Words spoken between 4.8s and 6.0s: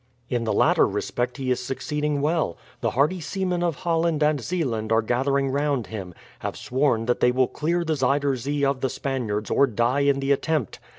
are gathering round